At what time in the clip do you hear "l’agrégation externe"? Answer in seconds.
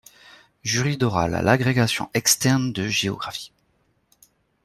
1.43-2.73